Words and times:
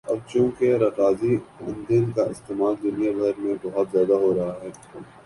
اب 0.05 0.19
چونکہ 0.27 0.67
رکازی 0.77 1.33
ایندھن 1.59 2.05
کا 2.11 2.23
استعمال 2.33 2.75
دنیا 2.83 3.11
بھر 3.17 3.33
میں 3.39 3.55
بہت 3.63 3.87
زیادہ 3.91 4.15
ہورہا 4.23 4.51
ہے 4.61 4.69